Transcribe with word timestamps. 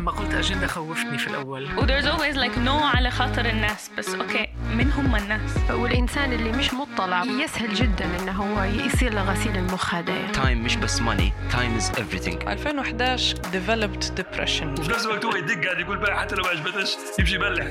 لما 0.00 0.10
قلت 0.10 0.34
اجنده 0.34 0.66
خوفتني 0.66 1.18
في 1.18 1.26
الأول. 1.26 1.64
و 1.78 1.86
there's 1.86 2.04
always 2.04 2.36
like 2.36 2.56
no 2.66 2.96
على 2.96 3.10
خاطر 3.10 3.46
الناس 3.46 3.90
بس 3.98 4.08
أوكي 4.14 4.48
من 4.74 4.92
هم 4.92 5.16
الناس. 5.16 5.50
والإنسان 5.70 6.32
اللي 6.32 6.52
مش 6.52 6.74
مطلع 6.74 7.24
يسهل 7.24 7.74
جدا 7.74 8.04
إنه 8.20 8.32
هو 8.32 8.64
يصير 8.64 9.12
له 9.14 9.22
غسيل 9.32 9.56
المخ 9.56 9.94
هذا 9.94 10.12
يعني. 10.12 10.32
تايم 10.32 10.64
مش 10.64 10.76
بس 10.76 11.00
ماني 11.00 11.32
تايم 11.52 11.76
از 11.76 11.90
everything. 11.90 12.48
2011 12.48 13.36
developed 13.36 14.04
depression. 14.20 14.80
وفي 14.80 14.90
نفس 14.90 15.06
الوقت 15.06 15.24
هو 15.24 15.36
يدق 15.36 15.64
قاعد 15.64 15.80
يقول 15.80 15.98
بقى 15.98 16.20
حتى 16.20 16.34
لو 16.34 16.42
ما 16.44 16.48
عجبتش 16.50 16.96
يمشي 17.18 17.34
يبلع. 17.34 17.66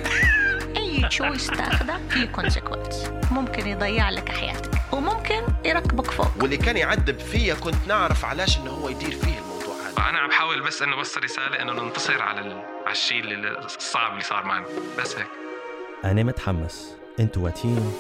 أي 0.77 1.07
تشويس 1.09 1.47
تاخده 1.47 1.99
فيه 2.09 2.25
كونسيكونس 2.25 3.11
ممكن 3.31 3.67
يضيع 3.67 4.09
لك 4.09 4.29
حياتك 4.29 4.71
وممكن 4.91 5.41
يركبك 5.65 6.11
فوق. 6.11 6.31
واللي 6.41 6.57
كان 6.57 6.77
يعذب 6.77 7.19
فيا 7.19 7.53
كنت 7.53 7.87
نعرف 7.87 8.25
علاش 8.25 8.57
إنه 8.57 8.71
هو 8.71 8.89
يدير 8.89 9.11
فيه 9.11 9.48
الموضوع 9.99 10.09
هذا 10.09 10.09
أنا 10.09 10.19
عم 10.19 10.29
بحاول 10.29 10.67
بس 10.67 10.81
إنه 10.81 10.95
بوصل 10.95 11.23
رسالة 11.23 11.61
إنه 11.61 11.73
ننتصر 11.73 12.21
على. 12.21 12.39
على 12.85 12.91
الشيء 12.91 13.23
الصعب 13.77 14.11
اللي 14.11 14.23
صار 14.23 14.43
معنا. 14.43 14.65
بس 14.99 15.15
هيك. 15.15 15.27
أنا 16.05 16.23
متحمس. 16.23 16.97
أنتوا 17.19 17.43
واتين. 17.43 17.93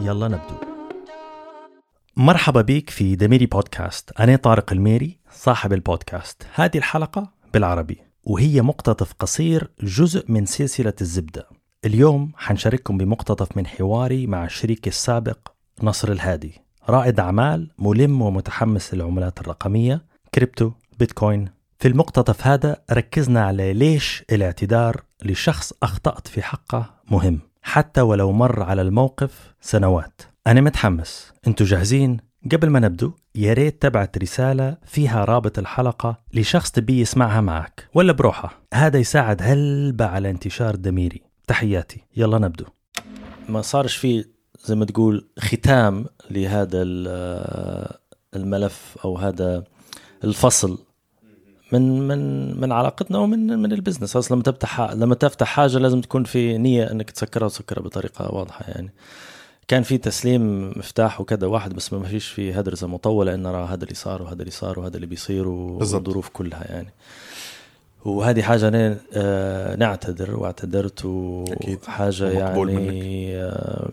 يلا 0.00 0.28
نبدو. 0.28 0.54
مرحبا 2.16 2.60
بيك 2.60 2.90
في 2.90 3.16
دميري 3.16 3.46
بودكاست 3.46 4.20
أنا 4.20 4.36
طارق 4.36 4.72
الميري 4.72 5.18
صاحب 5.30 5.72
البودكاست. 5.72 6.46
هذه 6.54 6.78
الحلقة 6.78 7.32
بالعربي 7.54 7.98
وهي 8.24 8.62
مقتطف 8.62 9.12
قصير 9.12 9.70
جزء 9.80 10.24
من 10.28 10.46
سلسلة 10.46 10.94
الزبدة. 11.00 11.48
اليوم 11.84 12.32
حنشارككم 12.36 12.98
بمقتطف 12.98 13.56
من 13.56 13.66
حواري 13.66 14.26
مع 14.26 14.46
شريكي 14.46 14.90
السابق 14.90 15.38
نصر 15.82 16.12
الهادي. 16.12 16.60
رائد 16.88 17.20
أعمال 17.20 17.70
ملم 17.78 18.22
ومتحمس 18.22 18.94
للعملات 18.94 19.40
الرقمية. 19.40 20.14
كريبتو. 20.34 20.72
بيتكوين. 20.98 21.48
في 21.78 21.88
المقتطف 21.88 22.46
هذا 22.46 22.76
ركزنا 22.92 23.44
على 23.44 23.72
ليش 23.72 24.24
الاعتذار 24.32 25.02
لشخص 25.24 25.72
أخطأت 25.82 26.28
في 26.28 26.42
حقه 26.42 26.94
مهم 27.10 27.40
حتى 27.62 28.00
ولو 28.00 28.32
مر 28.32 28.62
على 28.62 28.82
الموقف 28.82 29.54
سنوات. 29.60 30.22
أنا 30.46 30.60
متحمس. 30.60 31.32
أنتوا 31.46 31.66
جاهزين؟ 31.66 32.16
قبل 32.52 32.70
ما 32.70 32.80
نبدو 32.80 33.12
يا 33.34 33.52
ريت 33.52 33.82
تبعت 33.82 34.18
رسالة 34.18 34.76
فيها 34.86 35.24
رابط 35.24 35.58
الحلقة 35.58 36.18
لشخص 36.34 36.70
تبي 36.70 37.00
يسمعها 37.00 37.40
معك. 37.40 37.88
ولا 37.94 38.12
بروحة. 38.12 38.62
هذا 38.74 38.98
يساعد 38.98 39.42
هلبة 39.42 40.04
على 40.06 40.30
انتشار 40.30 40.74
دميري. 40.76 41.22
تحياتي. 41.46 42.04
يلا 42.16 42.38
نبدو. 42.38 42.64
ما 43.48 43.62
صارش 43.62 43.96
في 43.96 44.24
زي 44.64 44.74
ما 44.74 44.84
تقول 44.84 45.28
ختام 45.38 46.04
لهذا 46.30 46.82
ال- 46.82 47.94
الملف 48.36 48.98
أو 49.04 49.18
هذا 49.18 49.64
الفصل 50.24 50.78
من 51.72 52.08
من 52.08 52.60
من 52.60 52.72
علاقتنا 52.72 53.18
ومن 53.18 53.58
من 53.58 53.72
البزنس. 53.72 54.16
أصلا 54.16 54.34
لما 54.36 54.42
تفتح 54.42 54.80
لما 54.80 55.14
تفتح 55.14 55.46
حاجة 55.46 55.78
لازم 55.78 56.00
تكون 56.00 56.24
في 56.24 56.58
نية 56.58 56.90
إنك 56.90 57.10
تسكرها 57.10 57.46
وتسكرها 57.46 57.82
بطريقة 57.82 58.34
واضحة 58.34 58.64
يعني. 58.68 58.92
كان 59.68 59.82
في 59.82 59.98
تسليم 59.98 60.72
مفتاح 60.78 61.20
وكذا 61.20 61.46
واحد 61.46 61.74
بس 61.74 61.92
ما 61.92 62.08
فيش 62.08 62.26
في 62.26 62.52
هدرسة 62.52 62.86
مطولة 62.86 63.34
إن 63.34 63.42
نرى 63.42 63.64
هذا 63.64 63.84
اللي 63.84 63.94
صار 63.94 64.22
وهذا 64.22 64.40
اللي 64.40 64.50
صار 64.50 64.80
وهذا 64.80 64.96
اللي 64.96 65.06
بيصير. 65.06 65.48
والظروف 65.48 66.28
كلها 66.28 66.64
يعني. 66.70 66.92
وهذه 68.04 68.42
حاجة 68.42 68.68
أنا 68.68 68.96
آه، 69.14 69.76
نعتذر 69.76 70.36
واعتذرت 70.36 71.04
ومقبول 71.04 72.70
يعني 72.70 73.36
آه، 73.36 73.90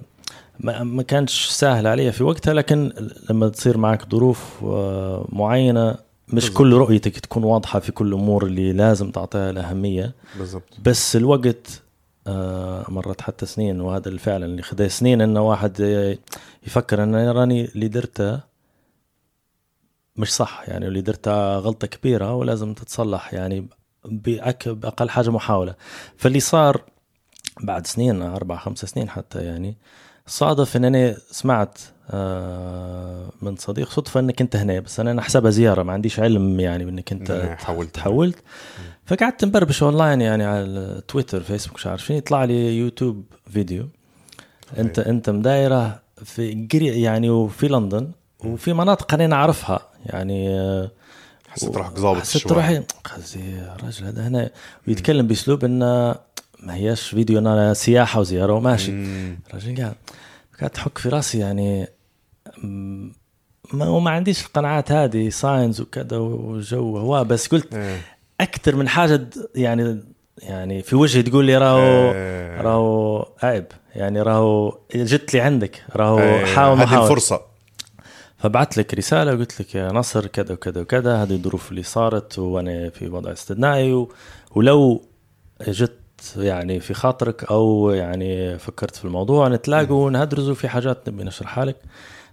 ما 0.83 1.03
كانش 1.03 1.47
سهل 1.47 1.87
علي 1.87 2.11
في 2.11 2.23
وقتها 2.23 2.53
لكن 2.53 2.93
لما 3.29 3.49
تصير 3.49 3.77
معك 3.77 4.09
ظروف 4.09 4.63
آه، 4.63 5.27
معينة 5.29 5.95
مش 6.33 6.43
بالضبط. 6.43 6.57
كل 6.57 6.73
رؤيتك 6.73 7.19
تكون 7.19 7.43
واضحة 7.43 7.79
في 7.79 7.91
كل 7.91 8.07
الأمور 8.07 8.45
اللي 8.45 8.73
لازم 8.73 9.11
تعطيها 9.11 9.49
الأهمية. 9.49 10.13
بالضبط. 10.37 10.63
بس 10.85 11.15
الوقت 11.15 11.81
آه، 12.27 12.85
مرت 12.89 13.21
حتى 13.21 13.45
سنين 13.45 13.81
وهذا 13.81 14.07
اللي 14.07 14.19
فعلا 14.19 14.45
اللي 14.45 14.61
خذ 14.61 14.87
سنين 14.87 15.21
انه 15.21 15.41
واحد 15.49 15.81
آه، 15.81 16.17
يفكر 16.67 17.03
إن 17.03 17.15
أنا 17.15 17.31
راني 17.31 17.65
اللي 17.65 17.87
درته 17.87 18.39
مش 20.15 20.33
صح 20.33 20.63
يعني 20.67 20.87
اللي 20.87 21.01
درته 21.01 21.57
غلطة 21.57 21.87
كبيرة 21.87 22.33
ولازم 22.35 22.73
تتصلح 22.73 23.33
يعني 23.33 23.67
بأك 24.05 24.67
بأقل 24.69 25.09
حاجة 25.09 25.29
محاولة. 25.29 25.75
فاللي 26.17 26.39
صار 26.39 26.81
بعد 27.61 27.87
سنين 27.87 28.21
أربع 28.21 28.57
خمس 28.57 28.85
سنين 28.85 29.09
حتى 29.09 29.45
يعني 29.45 29.75
صادف 30.27 30.75
إن 30.75 30.85
أنا 30.85 31.17
سمعت 31.31 31.77
من 33.41 33.55
صديق. 33.55 33.89
صدفة 33.89 34.19
إنك 34.19 34.41
أنت 34.41 34.55
هنا 34.55 34.79
بس 34.79 34.99
أنا 34.99 35.21
احسبها 35.21 35.51
زيارة 35.51 35.83
ما 35.83 35.93
عنديش 35.93 36.19
علم 36.19 36.59
يعني 36.59 36.85
بإنك 36.85 37.11
أنت 37.11 37.31
إني 37.31 37.55
حولت. 37.55 37.95
تحولت 37.95 38.35
فقعدت 39.05 39.45
مبربش 39.45 39.83
أونلاين 39.83 40.21
يعني 40.21 40.43
على 40.43 41.01
تويتر 41.07 41.41
فيسبوك 41.43 41.75
مش 41.75 41.87
عارف 41.87 42.05
شنو 42.05 42.17
يطلع 42.17 42.43
لي 42.43 42.77
يوتيوب 42.77 43.23
فيديو. 43.53 43.89
أنت 44.77 44.99
أنت 44.99 45.29
مدايرة 45.29 46.01
في 46.25 46.67
يعني 46.77 47.29
وفي 47.29 47.67
لندن 47.67 48.11
وفي 48.39 48.73
مناطق 48.73 49.13
أنا 49.13 49.27
نعرفها. 49.27 49.79
يعني 50.05 50.49
آه، 50.49 50.91
حسيت 51.49 51.75
روحك 51.75 51.97
ظابط 51.97 52.21
حسيت. 52.21 52.51
روحي 52.51 52.83
قصدي 53.03 53.51
يا 53.51 53.77
رجل 53.83 54.05
هذا 54.05 54.27
هنا 54.27 54.49
ويتكلم 54.87 55.27
بأسلوب 55.27 55.65
إنه 55.65 56.15
ما 56.59 56.75
هياش 56.75 57.09
فيديو 57.09 57.39
ان 57.39 57.47
أنا 57.47 57.73
سياحة 57.73 58.19
وزيارة 58.19 58.53
وماشي. 58.53 58.91
مم. 58.91 59.39
الرجل 59.49 59.77
قاعد 59.81 59.95
قاعد 60.59 60.69
تحك 60.69 60.97
في 60.97 61.09
راسي 61.09 61.39
يعني 61.39 61.87
ما 63.73 63.87
وما 63.87 64.11
عنديش 64.11 64.45
القناعات 64.45 64.91
هذه 64.91 65.29
ساينز 65.29 65.81
وكذا 65.81 66.17
وجو 66.17 66.97
هو 66.97 67.23
بس 67.23 67.47
قلت 67.47 67.73
إيه. 67.73 68.01
أكثر 68.41 68.75
من 68.75 68.89
حاجة 68.89 69.29
يعني 69.55 70.03
يعني 70.37 70.81
في 70.81 70.95
وجهي 70.95 71.23
تقول 71.23 71.45
لي 71.45 71.57
راهو 71.57 72.11
إيه. 72.11 72.61
راهو 72.61 73.27
عيب 73.43 73.65
يعني 73.95 74.21
راهو 74.21 74.77
جت 74.95 75.33
لي 75.33 75.41
عندك 75.41 75.83
راهو 75.95 76.19
إيه. 76.19 76.45
حاول 76.45 76.77
ما 76.77 76.83
هذه 76.83 77.03
الفرصة 77.03 77.41
فبعت 78.37 78.77
لك 78.77 78.93
رسالة 78.93 79.33
وقلت 79.33 79.61
لك 79.61 79.75
يا 79.75 79.91
نصر 79.91 80.27
كذا 80.27 80.53
وكذا 80.53 80.81
وكذا 80.81 81.23
هذه 81.23 81.31
الظروف 81.31 81.71
اللي 81.71 81.83
صارت 81.83 82.39
وأنا 82.39 82.89
في 82.89 83.07
وضع 83.07 83.31
استثنائي. 83.31 84.07
ولو 84.55 85.01
جت 85.67 85.97
يعني 86.37 86.79
في 86.79 86.93
خاطرك 86.93 87.43
أو 87.43 87.91
يعني 87.91 88.59
فكرت 88.59 88.95
في 88.95 89.05
الموضوع 89.05 89.47
نتلاقوا 89.47 90.05
ونهدرزوا 90.05 90.55
في 90.55 90.67
حاجات 90.67 91.09
نبي 91.09 91.23
نشرحها 91.23 91.65
لك 91.65 91.75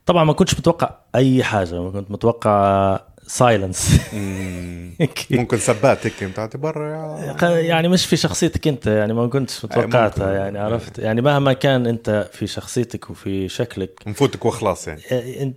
طبعا 0.09 0.25
ما 0.25 0.33
كنتش 0.33 0.59
متوقع 0.59 0.91
أي 1.15 1.45
حاجة 1.45 1.83
ما 1.83 1.91
كنت 1.91 2.11
متوقع 2.11 3.01
سايلنس 3.29 4.01
مم. 4.13 4.93
ممكن 5.31 5.57
ثبات 5.57 6.07
هيك 6.07 6.25
بتاعتي 6.25 6.59
برا 6.59 7.19
يعني 7.43 7.89
مش 7.89 8.07
في 8.07 8.17
شخصيتك 8.17 8.69
انت 8.69 8.87
يعني 8.87 9.13
ما 9.13 9.27
كنتش 9.27 9.65
متوقعتها 9.65 10.27
ممكن. 10.27 10.39
يعني 10.39 10.59
عرفت؟ 10.59 10.99
يعني 10.99 11.21
مهما 11.21 11.53
كان 11.53 11.87
انت 11.87 12.29
في 12.33 12.47
شخصيتك 12.47 13.11
وفي 13.11 13.49
شكلك. 13.49 14.03
نفوتك 14.07 14.45
وخلاص 14.45 14.89
يعني. 14.89 15.01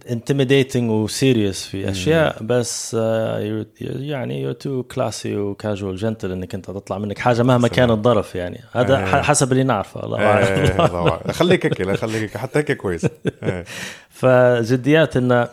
intimidating 0.10 0.76
و 0.76 0.87
serious 0.87 1.66
في 1.66 1.90
أشياء 1.90 2.44
بس 2.44 2.98
آه، 3.00 3.66
يعني 3.82 4.42
you 4.42 4.52
too 4.52 4.84
classy 4.84 5.36
و 5.36 5.44
casual 5.44 5.96
gentle 5.96 6.32
إنك 6.32 6.56
أنت 6.56 6.66
تطلع 6.66 6.98
منك 6.98 7.18
حاجة 7.20 7.44
مهما 7.44 7.68
كان 7.68 7.92
الظرف 7.92 8.36
يعني. 8.36 8.62
هذا 8.72 8.98
إيه. 8.98 9.06
حسب 9.06 9.52
اللي 9.52 9.64
نعرفه 9.64 10.04
الله 10.04 10.20
إيه، 10.20 10.80
أعلم. 10.80 11.20
خليك 11.32 11.66
هيك 11.66 11.96
خليك 11.96 12.22
هيك 12.22 12.38
حتى 12.38 12.60
هيك 12.60 12.72
كويس. 12.72 13.06
إيه. 13.44 13.66
فجديات 14.10 15.18
انه 15.18 15.50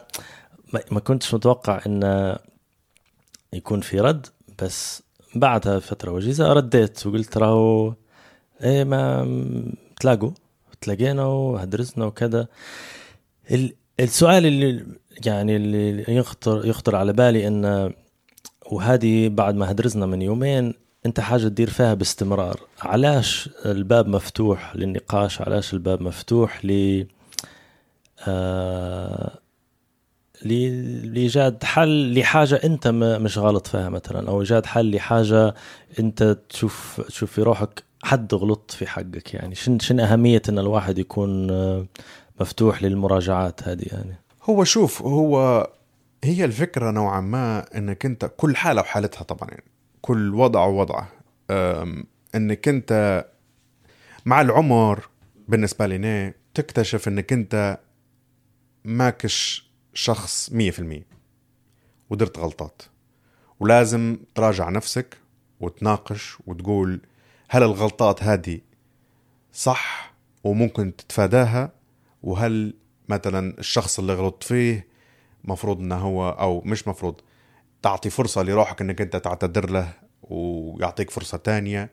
ما 0.90 1.00
كنتش 1.00 1.34
متوقع 1.34 1.80
انه 1.86 2.38
يكون 3.52 3.80
في 3.80 4.00
رد 4.00 4.26
بس 4.62 5.02
بعدها 5.34 5.78
فتره 5.78 6.10
وجيزة 6.10 6.52
رديت 6.52 7.06
وقلت 7.06 7.38
راهو 7.38 7.94
إيه 8.62 8.84
ما 8.84 9.26
تلاقوا 10.00 10.30
تلاقينا 10.80 11.24
وهدرسنا 11.26 12.04
وكذا. 12.04 12.46
ال- 13.50 13.74
السؤال 14.00 14.46
اللي 14.46 14.86
يعني 15.26 15.56
اللي 15.56 16.04
يخطر 16.16 16.66
يخطر 16.66 16.96
على 16.96 17.12
بالي 17.12 17.46
انه 17.48 17.92
وهذه 18.72 19.28
بعد 19.28 19.54
ما 19.54 19.70
هدرسنا 19.70 20.06
من 20.06 20.22
يومين 20.22 20.74
أنت 21.06 21.20
حاجة 21.20 21.48
تدير 21.48 21.70
فيها 21.70 21.94
باستمرار. 21.94 22.60
علاش 22.82 23.50
الباب 23.66 24.08
مفتوح 24.08 24.76
للنقاش؟ 24.76 25.40
علاش 25.42 25.74
الباب 25.74 26.02
مفتوح 26.02 26.64
ل 26.64 27.04
آه 28.28 29.38
لإيجاد 30.42 31.64
حل 31.64 32.18
لحاجة 32.18 32.60
أنت 32.64 32.88
مش 32.88 33.38
غلط 33.38 33.66
فيها 33.66 33.88
مثلا 33.88 34.28
أو 34.28 34.40
إيجاد 34.40 34.66
حل 34.66 34.94
لحاجة 34.94 35.54
أنت 35.98 36.38
تشوف 36.48 37.00
تشوف 37.00 37.32
في 37.32 37.42
روحك 37.42 37.82
حد 38.02 38.34
غلط 38.34 38.70
في 38.70 38.86
حقك 38.86 39.34
يعني. 39.34 39.54
شن 39.54 39.78
شن 39.78 40.00
أهمية 40.00 40.42
إن 40.48 40.58
الواحد 40.58 40.98
يكون 40.98 41.50
آه، 41.50 41.86
مفتوح 42.40 42.82
للمراجعات 42.82 43.68
هذه 43.68 43.84
يعني؟ 43.92 44.16
هو 44.42 44.64
شوف 44.64 45.02
هو 45.02 45.66
هي 46.24 46.44
الفكرة 46.44 46.90
نوعا 46.90 47.20
ما 47.20 47.64
إنك 47.76 48.06
أنت 48.06 48.30
كل 48.36 48.56
حالة 48.56 48.80
وحالتها 48.80 49.22
طبعا 49.22 49.50
يعني 49.50 49.64
كل 50.00 50.34
وضع 50.34 50.64
ووضعه. 50.64 51.08
إنك 52.34 52.68
أنت 52.68 53.24
مع 54.26 54.40
العمر 54.40 55.08
بالنسبة 55.48 55.86
لنا 55.86 56.34
تكتشف 56.54 57.08
إنك 57.08 57.32
أنت 57.32 57.78
ماكش 58.84 59.67
شخص 59.98 60.52
مية 60.52 60.70
في 60.70 60.78
المية. 60.78 61.06
ودرت 62.10 62.38
غلطات. 62.38 62.82
ولازم 63.60 64.18
تراجع 64.34 64.68
نفسك 64.68 65.16
وتناقش 65.60 66.38
وتقول 66.46 67.00
هل 67.48 67.62
الغلطات 67.62 68.22
هذه 68.22 68.60
صح 69.52 70.14
وممكن 70.44 70.96
تتفاداها؟ 70.96 71.72
وهل 72.22 72.74
مثلا 73.08 73.58
الشخص 73.58 73.98
اللي 73.98 74.14
غلطت 74.14 74.44
فيه 74.44 74.86
مفروض 75.44 75.80
إنه 75.80 75.96
هو 75.96 76.30
أو 76.30 76.60
مش 76.60 76.88
مفروض 76.88 77.20
تعطي 77.82 78.10
فرصة 78.10 78.42
لروحك 78.42 78.80
إنك 78.80 79.00
أنت 79.00 79.16
تعتذر 79.16 79.70
له 79.70 79.92
ويعطيك 80.22 81.10
فرصة 81.10 81.38
تانية؟ 81.38 81.90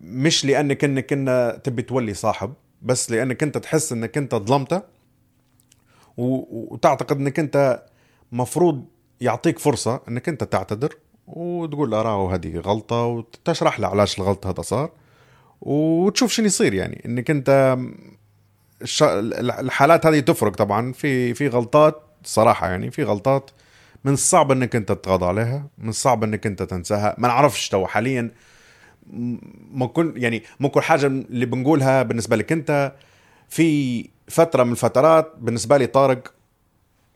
مش 0.00 0.44
لأنك 0.44 0.84
إنك 0.84 1.12
انت 1.12 1.60
تبي 1.64 1.82
تولي 1.82 2.14
صاحب 2.14 2.54
بس 2.82 3.10
لأنك 3.10 3.42
أنت 3.42 3.58
تحس 3.58 3.92
إنك 3.92 4.18
أنت 4.18 4.34
ظلمته 4.34 4.97
وتعتقد 6.18 7.16
إنك 7.16 7.38
أنت 7.38 7.82
مفروض 8.32 8.84
يعطيك 9.20 9.58
فرصة 9.58 10.00
إنك 10.08 10.28
أنت 10.28 10.44
تعتذر 10.44 10.94
وتقول 11.26 11.90
له 11.90 12.02
راهو 12.02 12.28
هذه 12.28 12.58
غلطة 12.58 13.04
وتشرح 13.04 13.80
له 13.80 13.88
علاش 13.88 14.18
الغلط 14.18 14.46
هذا 14.46 14.62
صار 14.62 14.90
وتشوف 15.60 16.32
شنو 16.32 16.46
يصير 16.46 16.74
يعني. 16.74 17.02
إنك 17.06 17.30
أنت. 17.30 17.78
الحالات 19.02 20.06
هذه 20.06 20.20
تفرق 20.20 20.56
طبعا. 20.56 20.92
في 20.92 21.34
في 21.34 21.48
غلطات 21.48 22.02
صراحة 22.24 22.68
يعني 22.68 22.90
في 22.90 23.02
غلطات 23.02 23.50
من 24.04 24.12
الصعب 24.12 24.52
إنك 24.52 24.76
أنت 24.76 24.92
تتغاضى 24.92 25.26
عليها 25.26 25.66
من 25.78 25.88
الصعب 25.88 26.24
إنك 26.24 26.46
أنت 26.46 26.62
تنساها. 26.62 27.14
ما 27.18 27.28
نعرفش 27.28 27.68
تو 27.68 27.86
حاليا 27.86 28.30
ممكن 29.70 30.12
يعني 30.16 30.42
ممكن 30.60 30.80
حاجة 30.80 31.06
اللي 31.06 31.46
بنقولها 31.46 32.02
بالنسبة 32.02 32.36
لك 32.36 32.52
أنت. 32.52 32.92
في 33.48 34.10
فترة 34.28 34.62
من 34.62 34.72
الفترات 34.72 35.34
بالنسبة 35.38 35.76
لي 35.76 35.86
طارق 35.86 36.34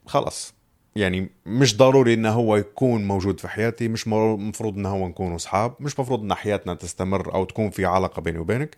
خلاص. 0.06 0.54
يعني 0.96 1.30
مش 1.46 1.76
ضروري 1.76 2.14
إنه 2.14 2.30
هو 2.30 2.56
يكون 2.56 3.04
موجود 3.04 3.40
في 3.40 3.48
حياتي 3.48 3.88
مش 3.88 4.08
مفروض 4.08 4.76
إنه 4.76 4.88
هو 4.88 5.08
نكون 5.08 5.34
أصحاب 5.34 5.74
مش 5.80 6.00
مفروض 6.00 6.20
إن 6.22 6.34
حياتنا 6.34 6.74
تستمر 6.74 7.34
أو 7.34 7.44
تكون 7.44 7.70
في 7.70 7.84
علاقة 7.84 8.22
بيني 8.22 8.38
وبينك. 8.38 8.76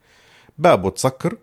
بابه 0.59 0.91
تسكر 0.91 1.37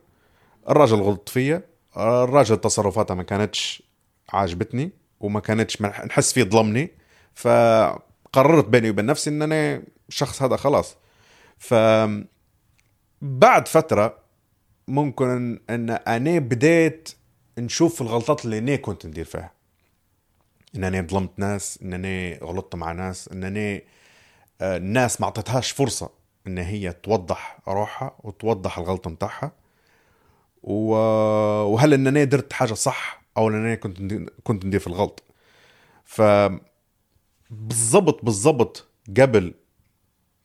الراجل 0.69 0.95
غلط 0.95 1.29
فيا. 1.29 1.63
الراجل 1.97 2.57
تصرفاته 2.57 3.15
ما 3.15 3.23
كانتش 3.23 3.83
عاجبتني 4.29 4.91
وما 5.19 5.39
كانتش 5.39 5.81
نحس 5.81 6.33
فيه 6.33 6.43
ظلمني. 6.43 6.91
فقررت 7.33 8.65
بيني 8.65 8.89
وبين 8.89 9.05
نفسي 9.05 9.29
إن 9.29 9.41
أنا 9.41 9.83
الشخص 10.09 10.41
هذا 10.41 10.55
خلاص. 10.55 10.95
ف 11.57 11.73
بعد 13.21 13.67
فترة 13.67 14.20
ممكن 14.87 15.59
ان 15.69 15.89
أنا 15.89 16.39
بديت 16.39 17.09
نشوف 17.57 18.01
الغلطات 18.01 18.45
اللي 18.45 18.57
أنا 18.57 18.75
كنت 18.75 19.05
ندير 19.05 19.25
فيها 19.25 19.51
إن 20.75 20.83
أنا 20.83 21.01
ظلمت 21.01 21.31
ناس 21.39 21.79
إن 21.81 21.93
أنا 21.93 22.37
غلطت 22.43 22.75
مع 22.75 22.91
ناس 22.91 23.27
إن 23.27 23.43
أنا 23.43 23.81
آه، 24.61 24.77
الناس 24.77 25.21
ما 25.21 25.25
اعطيتهاش 25.25 25.71
فرصة 25.71 26.09
إن 26.47 26.57
هي 26.57 26.93
توضح 26.93 27.59
روحها 27.67 28.15
وتوضح 28.23 28.77
الغلطة 28.77 29.09
متاعها 29.09 29.51
و... 30.63 30.93
وهل 31.63 31.93
إن 31.93 32.07
أنا 32.07 32.23
درت 32.23 32.53
حاجة 32.53 32.73
صح 32.73 33.21
أو 33.37 33.49
إن 33.49 33.55
أنا 33.55 33.75
كنت. 33.75 34.29
كنت 34.43 34.65
ندير 34.65 34.79
في 34.79 34.87
الغلط 34.87 35.23
ف 36.03 36.21
بالضبط 37.49 38.25
بالضبط 38.25 38.87
قبل 39.17 39.53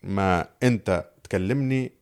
ما 0.02 0.48
أنت 0.62 1.10
تكلمني 1.24 1.92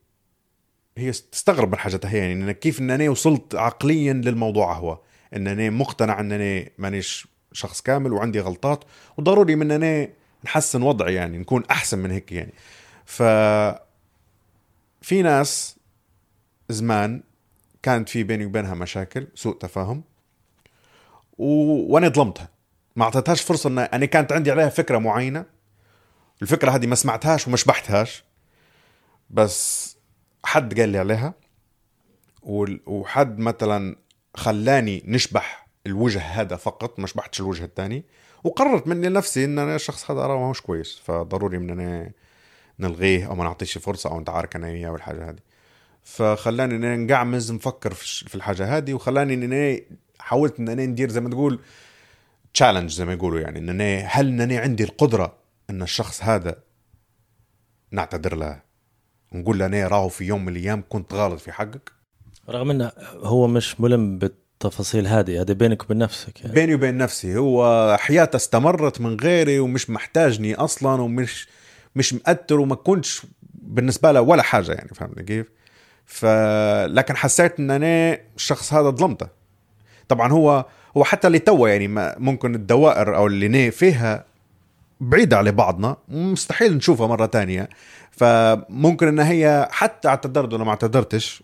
هي 0.99 1.11
تستغرب 1.11 1.73
من 1.73 1.79
حاجتها 1.79 2.11
هي 2.11 2.19
يعني 2.19 2.55
كيف 2.55 2.81
إن 2.81 2.91
أنا 2.91 3.11
وصلت 3.11 3.55
عقليا 3.55 4.13
للموضوع 4.13 4.73
هو. 4.73 4.99
إن 5.37 5.49
أنا 5.49 5.71
مقتنع 5.71 6.21
إن 6.21 6.33
أنا 6.33 6.69
مانيش 6.79 7.29
شخص 7.53 7.81
كامل 7.81 8.13
وعندي 8.13 8.41
غلطات 8.41 8.85
وضروري 9.17 9.57
من 9.57 9.71
أنا 9.71 10.09
نحسن 10.45 10.83
وضعي 10.83 11.15
يعني 11.15 11.39
نكون 11.39 11.63
أحسن 11.71 11.99
من 11.99 12.11
هيك 12.11 12.33
يعني. 12.33 12.53
ف 13.05 13.23
في 15.03 15.23
ناس 15.23 15.77
زمان 16.69 17.23
كانت 17.83 18.09
في 18.09 18.23
بيني 18.23 18.47
وبينها 18.47 18.75
مشاكل 18.75 19.27
سوء 19.35 19.59
تفاهم 19.59 20.05
و... 21.39 21.45
وأنا 21.95 22.09
ظلمتها. 22.09 22.49
ما 22.97 23.05
أعطيتهاش 23.05 23.43
فرصة 23.43 23.69
إن 23.69 23.79
أنا 23.79 24.07
كانت 24.07 24.33
عندي 24.33 24.51
عليها 24.51 24.69
فكرة 24.69 24.99
معينة. 24.99 25.45
الفكرة 26.43 26.71
هذه 26.71 26.87
ما 26.87 26.95
سمعتهاش 26.95 27.49
وما 27.49 27.57
شبحتهاش. 27.57 28.25
بس 29.31 29.94
حد 30.55 30.81
قال 30.81 30.89
لي 30.89 30.99
عليها 30.99 31.35
وحد 32.87 33.39
مثلا 33.39 33.97
خلاني 34.35 35.03
نشبح 35.07 35.69
الوجه 35.87 36.21
هذا 36.21 36.57
فقط 36.57 36.99
ما 36.99 37.07
شبحتش 37.07 37.41
الوجه 37.41 37.65
الثاني 37.65 38.05
وقررت 38.45 38.87
مني 38.87 39.09
لنفسي 39.09 39.45
إن 39.45 39.59
أنا 39.59 39.77
الشخص 39.77 40.11
هذا 40.11 40.21
راه 40.21 40.39
ماهوش 40.39 40.61
كويس 40.61 41.01
فضروري 41.05 41.59
من 41.59 41.71
أنا 41.71 42.11
نلغيه 42.79 43.27
أو 43.27 43.35
ما 43.35 43.45
نعطيش 43.45 43.79
فرصة 43.79 44.11
أو 44.11 44.21
نتعارك 44.21 44.57
أنا 44.57 44.67
وياه 44.67 44.91
والحاجة 44.91 45.31
هذه. 45.31 45.39
فخلاني 46.03 46.77
إن 46.77 46.85
أنا 46.85 46.97
نقعمز 46.97 47.53
نفكر 47.53 47.95
في 47.95 48.35
الحاجة 48.35 48.77
هذه 48.77 48.95
وخلاني 48.95 49.35
إن 49.35 49.53
أنا 49.53 49.81
حاولت 50.19 50.61
إن 50.61 50.69
أنا 50.69 50.87
ندير 50.87 51.11
زي 51.11 51.21
ما 51.21 51.31
تقول 51.31 51.61
تشالنج 52.55 52.91
زي 52.91 53.05
ما 53.05 53.13
يقولوا 53.13 53.41
يعني 53.41 53.59
إن 53.59 53.69
أنا 53.69 53.99
هل 53.99 54.29
إن 54.29 54.41
أنا 54.41 54.59
عندي 54.59 54.85
القدرة 54.85 55.37
إن 55.71 55.83
الشخص 55.83 56.23
هذا 56.23 56.57
نعتذر 57.91 58.35
له؟ 58.35 58.64
نقول 59.35 59.59
له 59.59 59.67
أنا 59.67 59.89
راهو 59.89 60.09
في 60.09 60.25
يوم 60.25 60.45
من 60.45 60.57
الأيام 60.57 60.85
كنت 60.89 61.15
غلط 61.15 61.41
في 61.41 61.53
حقك 61.53 61.93
رغم 62.49 62.71
إنه 62.71 62.93
هو 63.23 63.47
مش 63.47 63.81
ملم 63.81 64.19
بالتفاصيل 64.19 65.07
هذه 65.07 65.41
هذا 65.41 65.55
بينك 65.55 65.83
وبين 65.83 65.99
نفسك 65.99 66.41
يعني. 66.41 66.55
بيني 66.55 66.75
وبين 66.75 66.97
نفسي 66.97 67.37
هو 67.37 67.97
حياته 68.01 68.37
استمرت 68.37 69.01
من 69.01 69.21
غيري 69.21 69.59
ومش 69.59 69.91
محتاجني 69.91 70.55
أصلا 70.55 71.03
ومش 71.03 71.49
مش 71.97 72.15
مأثر 72.15 72.61
وما 72.61 72.75
كنتش 72.75 73.23
بالنسبة 73.55 74.13
له 74.13 74.21
ولا 74.21 74.43
حاجة 74.43 74.73
يعني 74.73 74.89
فهمت 74.95 75.21
كيف؟ 75.21 75.51
ف 76.07 76.27
لكن 76.87 77.17
حسيت 77.17 77.59
إن 77.61 77.71
أنا 77.71 78.19
الشخص 78.37 78.73
هذا 78.73 78.91
ظلمته 78.91 79.29
طبعا 80.09 80.33
هو 80.33 80.67
هو 80.97 81.05
حتى 81.05 81.27
اللي 81.27 81.39
توا 81.39 81.69
يعني 81.69 82.15
ممكن 82.19 82.55
الدوائر 82.55 83.17
أو 83.17 83.27
اللي 83.27 83.71
فيها 83.71 84.25
بعيدة 85.09 85.37
على 85.37 85.53
بعضنا 85.53 85.97
مستحيل 86.09 86.77
نشوفها 86.77 87.07
مرة 87.07 87.27
تانية. 87.27 87.69
فممكن 88.11 89.09
إن 89.09 89.19
هي 89.19 89.69
حتى 89.71 90.09
اعتذرت 90.09 90.53
ولا 90.53 90.65
ما 90.65 90.71
اعتذرتش 90.71 91.43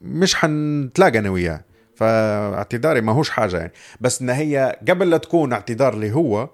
مش 0.00 0.34
حنتلاقى 0.34 1.18
أنا 1.18 1.30
وياه 1.30 1.64
فاعتذاري 1.96 3.00
ما 3.00 3.12
هوش 3.12 3.30
حاجة 3.30 3.56
يعني. 3.56 3.72
بس 4.00 4.22
إن 4.22 4.30
هي 4.30 4.78
قبل 4.88 5.10
لا 5.10 5.16
تكون 5.16 5.52
اعتذار 5.52 5.98
لي 5.98 6.12
هو 6.12 6.50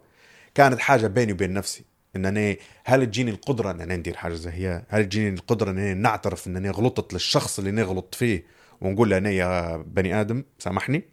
كانت 0.54 0.80
حاجة 0.80 1.06
بيني 1.06 1.32
وبين 1.32 1.52
نفسي. 1.52 1.84
إن 2.16 2.26
أنا 2.26 2.56
هل 2.84 3.06
تجيني 3.06 3.30
القدرة 3.30 3.70
إن 3.70 3.80
أنا 3.80 3.96
ندير 3.96 4.16
حاجة 4.16 4.34
زي 4.34 4.50
هي؟ 4.50 4.82
هل 4.88 5.04
تجيني 5.04 5.28
القدرة 5.28 5.70
إن 5.70 5.78
أنا 5.78 5.94
نعترف 5.94 6.46
إن 6.46 6.56
أنا 6.56 6.70
غلطت 6.70 7.12
للشخص 7.12 7.58
اللي 7.58 7.70
أنا 7.70 7.82
غلطت 7.82 8.14
فيه؟ 8.14 8.44
ونقول 8.80 9.10
له 9.10 9.18
أنا 9.18 9.30
يا 9.30 9.76
بني 9.76 10.20
آدم 10.20 10.44
سامحني 10.58 11.04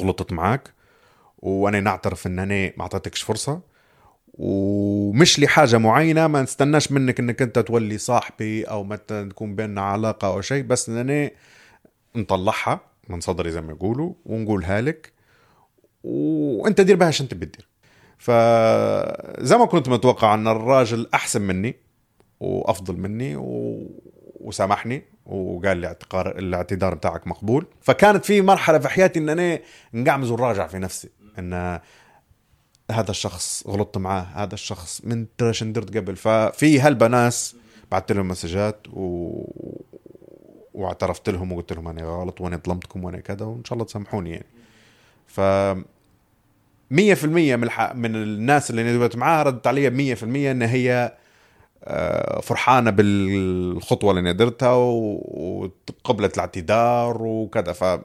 غلطت 0.00 0.32
معاك 0.32 0.70
وأنا 1.38 1.80
نعترف 1.80 2.26
إن 2.26 2.38
أنا 2.38 2.72
ما 2.76 2.82
أعطيتكش 2.82 3.22
فرصة. 3.22 3.71
ومش 4.34 5.40
لحاجة 5.40 5.78
معينة 5.78 6.26
ما 6.26 6.42
نستناش 6.42 6.92
منك 6.92 7.20
إنك 7.20 7.42
أنت 7.42 7.58
تولي 7.58 7.98
صاحبي 7.98 8.64
أو 8.64 8.84
مثلا 8.84 9.30
تكون 9.30 9.54
بيننا 9.54 9.80
علاقة 9.80 10.28
أو 10.28 10.40
شيء 10.40 10.62
بس 10.62 10.88
ان 10.88 10.96
أنا 10.96 11.30
نطلعها 12.16 12.80
من 13.08 13.20
صدري 13.20 13.50
زي 13.50 13.60
ما 13.60 13.72
يقولوا 13.72 14.12
ونقولها 14.26 14.80
لك 14.80 15.12
وأنت 16.04 16.80
دير 16.80 16.96
بها 16.96 17.08
انت 17.20 17.34
بتدير 17.34 17.68
فزي 18.18 19.56
ما 19.56 19.66
كنت 19.66 19.88
متوقع 19.88 20.34
أن 20.34 20.48
الراجل 20.48 21.08
أحسن 21.14 21.42
مني 21.42 21.76
وأفضل 22.40 22.96
مني 22.96 23.36
و... 23.36 23.86
وسامحني 24.40 25.02
وقال 25.26 25.76
لي 25.76 25.86
اعتقار 25.86 26.38
الاعتذار 26.38 26.94
بتاعك 26.94 27.26
مقبول. 27.26 27.66
فكانت 27.80 28.24
في 28.24 28.42
مرحلة 28.42 28.78
في 28.78 28.88
حياتي 28.88 29.18
إن 29.18 29.28
أنا 29.28 29.58
نقعمز 29.94 30.30
ونراجع 30.30 30.66
في 30.66 30.78
نفسي. 30.78 31.08
إن 31.38 31.80
هذا 32.92 33.10
الشخص 33.10 33.64
غلطت 33.66 33.98
معاه 33.98 34.22
هذا 34.22 34.54
الشخص 34.54 35.00
من 35.04 35.26
ترى 35.38 35.52
شن 35.52 35.72
درت 35.72 35.96
قبل. 35.96 36.16
ففي 36.16 36.80
هلبة 36.80 37.06
ناس 37.06 37.56
بعثت 37.92 38.12
لهم 38.12 38.28
مسجات 38.28 38.86
و... 38.92 39.30
واعترفت 40.74 41.28
لهم 41.28 41.52
وقلت 41.52 41.72
لهم 41.72 41.88
أنا 41.88 42.02
غلط 42.02 42.40
وأنا 42.40 42.60
ظلمتكم 42.66 43.04
وأنا 43.04 43.20
كذا 43.20 43.46
وإن 43.46 43.64
شاء 43.64 43.74
الله 43.74 43.84
تسامحوني 43.84 44.30
يعني. 44.30 44.46
ف 45.26 45.40
100% 45.40 47.24
من 47.24 47.64
الح... 47.64 47.94
من 47.94 48.16
الناس 48.16 48.70
اللي 48.70 48.82
أنا 48.82 48.92
دبت 48.92 49.16
معاها 49.16 49.42
ردت 49.42 49.66
علي 49.66 50.16
100% 50.16 50.22
إن 50.22 50.62
هي 50.62 51.16
آه، 51.84 52.40
فرحانة 52.40 52.90
بالخطوة 52.90 54.18
اللي 54.18 54.32
درتها 54.32 54.72
وقبلت 54.72 56.34
الاعتذار 56.34 57.22
وكذا. 57.22 57.72
ف 57.72 57.84
100% 57.84 58.04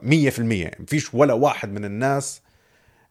مفيش 0.80 1.14
ولا 1.14 1.34
واحد 1.34 1.72
من 1.72 1.84
الناس 1.84 2.42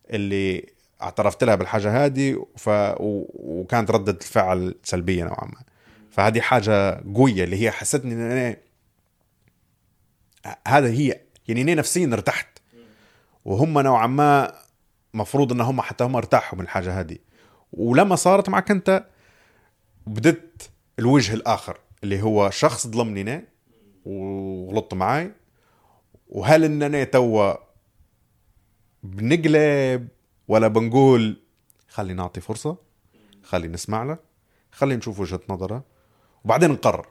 اللي 0.09 0.65
اعترفت 1.01 1.43
لها 1.43 1.55
بالحاجة 1.55 2.05
هذه 2.05 2.45
ف... 2.57 2.69
و... 2.69 3.25
وكانت 3.33 3.91
ردة 3.91 4.11
الفعل 4.11 4.75
سلبية 4.83 5.23
نوعا 5.23 5.45
ما. 5.45 5.61
فهذه 6.09 6.41
حاجة 6.41 7.03
قوية 7.15 7.43
اللي 7.43 7.61
هي 7.61 7.71
حسيتني 7.71 8.13
إن 8.13 8.31
أنا 8.31 8.57
هذا 10.67 10.87
هي 10.87 11.21
يعني 11.47 11.61
أنا 11.61 11.75
نفسيا 11.75 12.09
ارتحت. 12.13 12.47
وهم 13.45 13.79
نوعا 13.79 14.07
ما 14.07 14.53
مفروض 15.13 15.51
إن 15.51 15.61
هم 15.61 15.81
حتى 15.81 16.03
هم 16.03 16.15
ارتاحوا 16.15 16.59
من 16.59 16.63
الحاجة 16.63 16.99
هذه. 16.99 17.17
ولما 17.73 18.15
صارت 18.15 18.49
معك 18.49 18.71
أنت 18.71 19.05
بدت 20.07 20.69
الوجه 20.99 21.33
الآخر 21.33 21.77
اللي 22.03 22.21
هو 22.21 22.49
شخص 22.49 22.87
ظلمني 22.87 23.21
أنا 23.21 23.43
وغلط 24.05 24.93
معي 24.93 25.31
وهل 26.29 26.63
إن 26.63 26.83
أنا 26.83 27.03
توا 27.03 27.53
بنقلب 29.03 30.07
ولا 30.47 30.67
بنقول 30.67 31.41
خلي 31.87 32.13
نعطي 32.13 32.41
فرصة 32.41 32.77
خلي 33.43 33.67
نسمع 33.67 34.03
له 34.03 34.17
خلي 34.71 34.95
نشوف 34.95 35.19
وجهة 35.19 35.39
نظره 35.49 35.83
وبعدين 36.45 36.71
نقرر. 36.71 37.07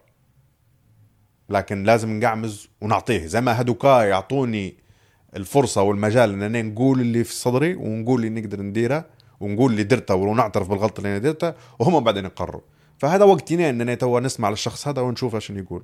لكن 1.49 1.85
لازم 1.85 2.19
نقعمز 2.19 2.69
ونعطيه. 2.81 3.27
زي 3.27 3.41
ما 3.41 3.61
هدوكا 3.61 4.03
يعطوني 4.03 4.77
الفرصة 5.37 5.83
والمجال 5.83 6.33
إن 6.33 6.43
أنا 6.43 6.63
نقول 6.63 7.01
اللي 7.01 7.25
في 7.25 7.35
صدري 7.35 7.75
ونقول 7.75 8.25
اللي 8.25 8.41
نقدر 8.41 8.63
نديره 8.63 9.05
ونقول 9.41 9.73
اللي 9.73 9.83
درته 9.83 10.15
ونعترف 10.15 10.69
بالغلط 10.69 10.99
اللي 10.99 11.11
أنا 11.11 11.19
درته 11.19 11.55
وهم 11.79 12.05
بعدين 12.05 12.25
يقرروا. 12.25 12.61
فهذا 12.99 13.25
وقتنا 13.25 13.71
إن 13.71 13.81
أنا 13.81 13.95
توا 13.95 14.21
نسمع 14.21 14.51
للشخص 14.51 14.89
هذا 14.89 15.03
ونشوف 15.03 15.35
إيش 15.35 15.51
يقول. 15.51 15.83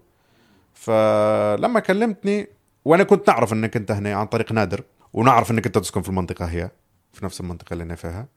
فلما 0.75 1.81
كلمتني 1.81 2.49
وأنا 2.85 3.03
كنت 3.05 3.29
نعرف 3.29 3.53
إنك 3.53 3.77
أنت 3.77 3.91
هنا 3.91 4.15
عن 4.15 4.27
طريق 4.27 4.53
نادر 4.53 4.85
ونعرف 5.13 5.51
إنك 5.51 5.67
أنت 5.67 5.79
تسكن 5.79 6.03
في 6.03 6.09
المنطقة 6.09 6.45
هي. 6.45 6.71
في 7.13 7.25
نفس 7.25 7.41
المنطقة 7.41 7.73
اللي 7.73 7.85
أنا 7.85 7.95
فيها. 7.95 8.29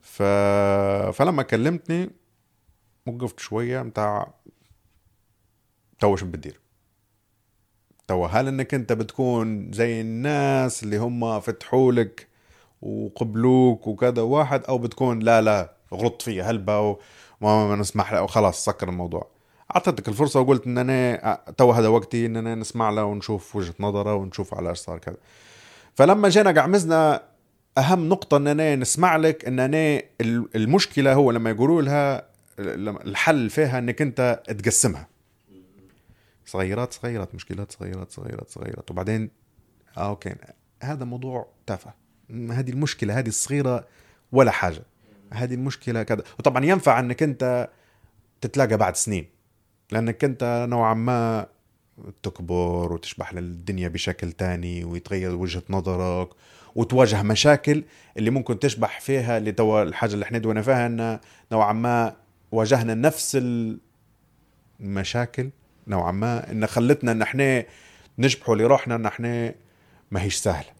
ف... 0.00 0.22
فلما 1.16 1.42
كلمتني 1.42 2.10
وقفت 3.06 3.40
شوية 3.40 3.82
متاع 3.82 4.34
تو 5.98 6.16
شو 6.16 6.26
بتدير؟ 6.26 6.60
تو 8.06 8.24
هل 8.24 8.48
إنك 8.48 8.74
أنت 8.74 8.92
بتكون 8.92 9.72
زي 9.72 10.00
الناس 10.00 10.82
اللي 10.82 10.96
هم 10.96 11.40
فتحوا 11.40 11.92
لك 11.92 12.28
وقبلوك 12.82 13.86
وكذا 13.86 14.22
واحد 14.22 14.64
أو 14.64 14.78
بتكون 14.78 15.18
لا 15.18 15.40
لا 15.40 15.72
غلطت 15.94 16.22
فيها 16.22 16.50
هلبة 16.50 16.80
وما 16.80 16.98
ما 17.68 17.76
نسمح 17.76 18.12
له 18.12 18.22
وخلاص 18.22 18.64
سكر 18.64 18.88
الموضوع. 18.88 19.30
أعطيتك 19.76 20.08
الفرصة 20.08 20.40
وقلت 20.40 20.66
إن 20.66 20.78
أنا 20.78 21.34
تو 21.56 21.70
هذا 21.70 21.88
وقتي 21.88 22.26
إن 22.26 22.36
أنا 22.36 22.54
نسمع 22.54 22.90
له 22.90 23.04
ونشوف 23.04 23.56
وجهة 23.56 23.74
نظره 23.80 24.14
ونشوف 24.14 24.54
على 24.54 24.70
إيش 24.70 24.78
صار 24.78 24.98
كذا. 24.98 25.16
فلما 25.94 26.28
جينا 26.28 26.60
قعمزنا 26.60 27.22
أهم 27.78 28.08
نقطة 28.08 28.36
إن 28.36 28.46
أنا 28.46 28.76
نسمع 28.76 29.16
لك 29.16 29.44
إن 29.44 29.60
أنا 29.60 30.02
المشكلة 30.56 31.12
هو 31.12 31.30
لما 31.30 31.50
يقولوا 31.50 31.82
لها 31.82 32.28
الحل 33.06 33.50
فيها 33.50 33.78
إنك 33.78 34.02
أنت 34.02 34.42
تقسمها. 34.46 35.08
صغيرات 36.46 36.92
صغيرات 36.92 37.34
مشكلات 37.34 37.72
صغيرات 37.72 38.10
صغيرات 38.10 38.50
صغيرات. 38.50 38.90
وبعدين 38.90 39.30
آه 39.96 40.08
أوكي. 40.08 40.34
هذا 40.82 41.04
موضوع 41.04 41.48
تافه. 41.66 41.92
هذه 42.30 42.70
المشكلة 42.70 43.18
هذه 43.18 43.28
الصغيرة 43.28 43.86
ولا 44.32 44.50
حاجة. 44.50 44.82
هذه 45.32 45.54
المشكلة 45.54 46.02
كذا. 46.02 46.22
وطبعا 46.38 46.64
ينفع 46.64 47.00
إنك 47.00 47.22
أنت 47.22 47.68
تتلاقى 48.40 48.76
بعد 48.76 48.96
سنين. 48.96 49.26
لأنك 49.92 50.24
أنت 50.24 50.66
نوعا 50.70 50.94
ما 50.94 51.46
تكبر 52.22 52.92
وتشبح 52.92 53.34
للدنيا 53.34 53.88
بشكل 53.88 54.32
تاني 54.32 54.84
ويتغير 54.84 55.34
وجهة 55.34 55.62
نظرك. 55.70 56.28
وتواجه 56.74 57.22
مشاكل 57.22 57.84
اللي 58.16 58.30
ممكن 58.30 58.58
تشبح 58.58 59.00
فيها 59.00 59.38
اللي 59.38 59.52
توا 59.52 59.82
الحاجة 59.82 60.14
اللي 60.14 60.24
إحنا 60.24 60.38
دونا 60.38 60.62
فيها 60.62 60.86
إن 60.86 61.18
نوعا 61.52 61.72
ما 61.72 62.16
واجهنا 62.52 62.94
نفس 62.94 63.38
المشاكل 64.80 65.50
نوعا 65.88 66.12
ما 66.12 66.50
إن 66.50 66.66
خلتنا 66.66 67.12
إن 67.12 67.22
إحنا 67.22 67.64
نشبحوا 68.18 68.56
لروحنا 68.56 68.94
إن 68.94 69.06
إحنا 69.06 69.54
ما 70.10 70.22
هيش 70.22 70.34
سهلة. 70.34 70.78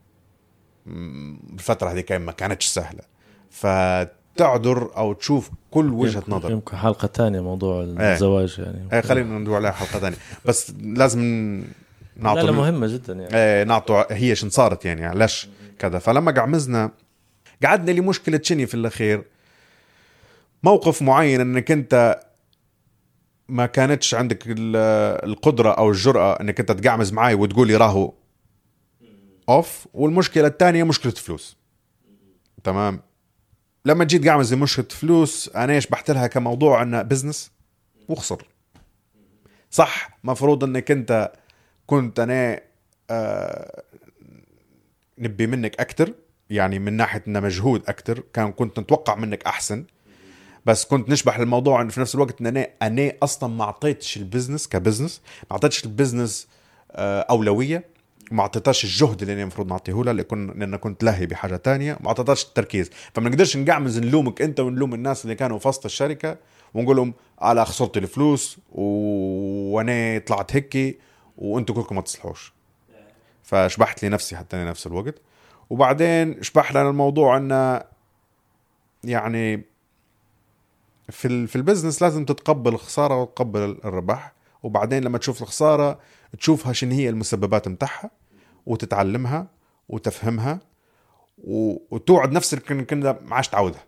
الفترة 1.55 1.91
هذيك 1.91 2.13
ما 2.13 2.33
كانتش 2.33 2.67
سهلة. 2.67 3.03
فتعذر 3.51 4.91
أو 4.97 5.13
تشوف 5.13 5.51
كل 5.71 5.93
وجهة 5.93 6.23
نظر. 6.29 6.51
يمكن 6.51 6.77
حلقة 6.77 7.09
ثانية 7.09 7.41
موضوع 7.41 7.83
إيه. 7.83 8.13
الزواج 8.13 8.59
يعني. 8.59 8.89
إيه 8.93 9.01
خلينا 9.01 9.39
ندور 9.39 9.57
عليها 9.57 9.71
حلقة 9.71 9.99
ثانية. 9.99 10.17
بس 10.45 10.73
لازم 10.81 11.21
نعطوا 12.17 12.43
لا, 12.43 12.47
لا 12.47 12.53
مهمة 12.53 12.87
جدا 12.87 13.13
يعني. 13.15 13.35
إيه 13.35 13.65
نعطوا 13.65 14.13
هي 14.13 14.35
شن 14.35 14.51
صارت 14.51 14.85
يعني 14.85 15.07
علاش؟ 15.07 15.49
كذا. 15.79 15.99
فلما 15.99 16.33
قعمزنا 16.33 16.91
قعدنا 17.65 17.91
لي 17.91 18.01
مشكله 18.01 18.41
شني 18.43 18.67
في 18.67 18.75
الأخير؟ 18.75 19.25
موقف 20.63 21.03
معين 21.03 21.41
إنك 21.41 21.71
أنت 21.71 22.21
ما 23.49 23.67
كانتش 23.67 24.15
عندك 24.15 24.45
القدرة 24.49 25.71
أو 25.71 25.91
الجرأة 25.91 26.41
إنك 26.41 26.61
أنت 26.61 26.73
تقعمز 26.73 27.13
معي 27.13 27.35
وتقول 27.35 27.69
لي 27.69 27.77
راهو 27.77 28.13
اوف 29.49 29.89
والمشكلة 29.95 30.47
الثانية 30.47 30.85
مشكلة 30.85 31.13
فلوس. 31.13 31.57
تمام؟ 32.65 33.01
لما 33.85 34.05
جيت 34.05 34.29
قعمز 34.29 34.55
مشكله 34.55 34.87
فلوس 34.91 35.51
أنا 35.57 35.73
إيش 35.73 35.87
بحت 35.87 36.11
لها 36.11 36.27
كموضوع 36.27 36.83
إنه 36.83 37.03
business 37.03 37.51
وخسر. 38.09 38.47
صح 39.71 40.19
مفروض 40.25 40.65
إنك 40.65 40.91
أنت 40.91 41.33
كنت 41.87 42.21
أنا 42.21 42.61
آه 43.11 43.83
نبي 45.21 45.47
منك 45.47 45.81
أكثر 45.81 46.15
يعني 46.51 46.79
من 46.79 46.93
ناحية 46.93 47.23
إنه 47.29 47.41
مجهود 47.41 47.83
أكثر 47.89 48.23
كان 48.33 48.53
كنت 48.53 48.81
نتوقع 48.81 49.15
منك 49.15 49.45
أحسن 49.45 49.85
بس 50.67 50.85
كنت 50.85 51.11
نشبح 51.11 51.39
الموضوع 51.39 51.81
إنه 51.81 51.91
في 51.91 52.01
نفس 52.01 52.15
الوقت 52.15 52.41
ان 52.41 52.47
أنا 52.47 52.69
أنا 52.83 53.13
أصلا 53.23 53.55
ما 53.55 53.65
أعطيتش 53.65 54.17
ال 54.17 54.23
business 54.23 54.69
ك 54.69 54.75
business 54.75 55.21
ما 55.43 55.53
أعطيتش 55.53 55.85
ال 55.85 55.92
business 55.92 56.49
آه، 56.93 57.21
أولوية 57.21 57.85
وما 58.31 58.43
أعطيتهاش 58.43 58.85
الجهد 58.85 59.21
اللي 59.21 59.33
أنا 59.33 59.43
المفروض 59.43 59.69
نعطيه 59.69 60.03
لها 60.05 60.13
لأن 60.13 60.77
كنت 60.77 61.05
لهي 61.05 61.27
بحاجة 61.27 61.57
تانية 61.57 61.97
وما 62.01 62.09
أعطيتهاش 62.09 62.45
التركيز. 62.45 62.91
فما 63.15 63.29
نقدرش 63.29 63.57
نقعمز 63.57 63.99
نلومك 63.99 64.43
أنت 64.43 64.61
ونلوم 64.61 64.95
الناس 64.95 65.25
اللي 65.25 65.35
كانوا 65.35 65.59
في 65.59 65.69
وسط 65.69 65.85
الشركة 65.85 66.37
ونقول 66.75 66.97
لهم 66.97 67.15
على 67.39 67.65
خسرت 67.65 67.97
الفلوس 67.97 68.59
و... 68.73 68.83
وأنا 69.75 70.19
طلعت 70.19 70.57
هيك 70.57 70.99
وأنتم 71.39 71.75
كلكم 71.75 71.97
ما 71.97 72.03
تصلحوش. 72.03 72.53
فشبحت 73.49 74.03
لي 74.03 74.09
نفسي 74.09 74.37
حتى 74.37 74.65
نفس 74.65 74.87
الوقت. 74.87 75.15
وبعدين 75.71 76.43
شبح 76.43 76.73
لنا 76.73 76.89
الموضوع 76.89 77.37
انه 77.37 77.83
يعني 79.05 79.63
في 81.09 81.47
في 81.47 81.57
البزنس 81.57 82.03
لازم 82.03 82.25
تتقبل 82.25 82.75
الخسارة 82.75 83.23
وتقبل 83.23 83.79
الربح. 83.85 84.33
وبعدين 84.63 85.05
لما 85.05 85.19
تشوف 85.19 85.43
الخسارة 85.43 86.01
تشوفها 86.39 86.73
شنو 86.73 86.93
هي 86.93 87.09
المسببات 87.09 87.69
متاعها 87.69 88.11
وتتعلمها 88.67 89.47
وتفهمها 89.89 90.61
وتوعد 91.39 92.33
نفسك 92.33 92.73
إنك 92.73 92.93
انت 92.93 93.19
ما 93.23 93.37
عادش 93.37 93.49
تعودها 93.49 93.85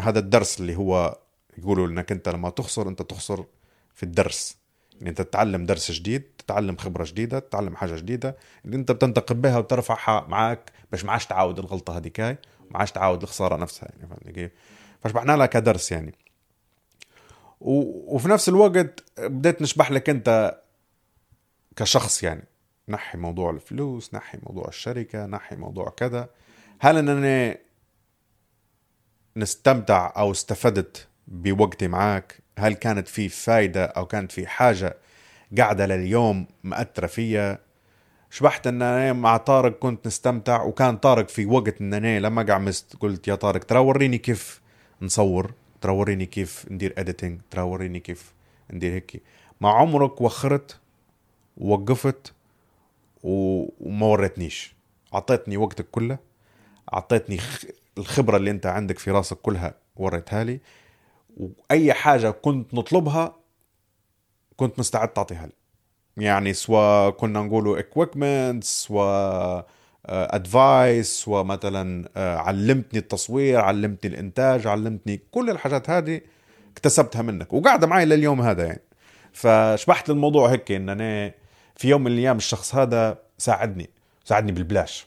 هذا 0.00 0.18
الدرس 0.18 0.60
اللي 0.60 0.76
هو 0.76 1.18
يقولوا 1.58 1.86
إنك 1.86 2.12
أنت 2.12 2.28
لما 2.28 2.50
تخسر 2.50 2.88
أنت 2.88 3.02
تخسر 3.02 3.44
في 3.94 4.02
الدرس. 4.02 4.56
يعني 4.92 5.10
أنت 5.10 5.22
تتعلم 5.22 5.66
درس 5.66 5.90
جديد 5.90 6.31
تتعلم 6.42 6.76
خبرة 6.76 7.04
جديدة 7.04 7.38
تتعلم 7.38 7.76
حاجة 7.76 7.96
جديدة 7.96 8.36
اللي 8.64 8.76
انت 8.76 8.92
بتنتقد 8.92 9.42
بها 9.42 9.58
وترفعها 9.58 10.26
معك 10.28 10.72
باش 10.90 11.04
ما 11.04 11.12
عادش 11.12 11.26
تعاود 11.26 11.58
الغلطة 11.58 11.96
هذيك 11.96 12.20
ما 12.20 12.78
عادش 12.78 12.92
تعاود 12.92 13.22
الخسارة 13.22 13.56
نفسها 13.56 13.88
يعني 13.92 14.08
فهمتني 14.08 14.32
كيف؟ 14.32 14.50
فشبحنا 15.00 15.36
لها 15.36 15.46
كدرس 15.46 15.92
يعني. 15.92 16.14
و... 17.60 17.72
وفي 18.14 18.28
نفس 18.28 18.48
الوقت 18.48 19.04
بديت 19.18 19.62
نشبح 19.62 19.90
لك 19.90 20.10
انت 20.10 20.60
كشخص 21.76 22.22
يعني. 22.22 22.44
نحي 22.88 23.18
موضوع 23.18 23.50
الفلوس 23.50 24.14
نحي 24.14 24.38
موضوع 24.42 24.68
الشركة 24.68 25.26
نحي 25.26 25.56
موضوع 25.56 25.88
كذا. 25.88 26.28
هل 26.80 26.98
انني 26.98 27.58
نستمتع 29.36 30.12
أو 30.16 30.30
استفدت 30.30 31.06
بوقتي 31.28 31.88
معك 31.88 32.38
هل 32.58 32.74
كانت 32.74 33.08
في 33.08 33.28
فايدة 33.28 33.84
أو 33.84 34.06
كانت 34.06 34.32
في 34.32 34.46
حاجة 34.46 34.96
قاعدة 35.58 35.86
لليوم 35.86 36.46
مأثرة 36.64 37.06
فيا. 37.06 37.58
شبحت 38.30 38.66
إن 38.66 38.82
أنا 38.82 39.12
مع 39.12 39.36
طارق 39.36 39.78
كنت 39.78 40.06
نستمتع 40.06 40.62
وكان 40.62 40.96
طارق 40.96 41.28
في 41.28 41.46
وقت 41.46 41.80
إن 41.80 41.94
أنا 41.94 42.20
لما 42.20 42.42
قعمست 42.42 42.96
قلت 43.00 43.28
يا 43.28 43.34
طارق 43.34 43.64
ترى 43.64 43.78
وريني 43.78 44.18
كيف 44.18 44.60
نصور 45.02 45.54
ترى 45.80 45.92
وريني 45.92 46.26
كيف 46.26 46.66
ندير 46.70 46.94
اديتنج 46.98 47.40
ترى 47.50 47.62
وريني 47.62 48.00
كيف 48.00 48.32
ندير 48.72 48.92
هيك. 48.92 49.22
ما 49.60 49.70
عمرك 49.70 50.20
وخرت 50.20 50.80
ووقفت 51.56 52.32
وما 53.22 54.06
وريتنيش. 54.06 54.74
أعطيتني 55.14 55.56
وقتك 55.56 55.86
كله 55.90 56.18
أعطيتني 56.94 57.40
الخبرة 57.98 58.36
اللي 58.36 58.50
أنت 58.50 58.66
عندك 58.66 58.98
في 58.98 59.10
راسك 59.10 59.36
كلها 59.36 59.74
وريتها 59.96 60.44
لي. 60.44 60.60
وأي 61.36 61.92
حاجة 61.92 62.30
كنت 62.30 62.74
نطلبها 62.74 63.41
كنت 64.66 64.78
مستعد 64.78 65.08
تعطيها 65.08 65.46
لي 65.46 65.52
يعني 66.24 66.52
سواء 66.52 67.10
كنا 67.10 67.42
نقولوا 67.42 67.82
equipment 67.82 68.60
سواء 68.60 69.66
ادفايس 70.06 71.28
ومثلا 71.28 72.08
علمتني 72.16 72.98
التصوير 72.98 73.60
علمتني 73.60 74.10
الإنتاج 74.10 74.66
علمتني 74.66 75.20
كل 75.30 75.50
الحاجات 75.50 75.90
هذه 75.90 76.20
اكتسبتها 76.72 77.22
منك 77.22 77.52
وقاعدة 77.52 77.86
معي 77.86 78.04
لليوم 78.04 78.40
هذا 78.40 78.64
يعني. 78.66 78.82
فشبحت 79.32 80.10
الموضوع 80.10 80.50
هيك 80.50 80.72
إن 80.72 80.88
أنا 80.88 81.34
في 81.76 81.88
يوم 81.88 82.04
من 82.04 82.12
الأيام 82.12 82.36
الشخص 82.36 82.74
هذا 82.74 83.18
ساعدني 83.38 83.90
ساعدني 84.24 84.52
بالبلاش. 84.52 85.06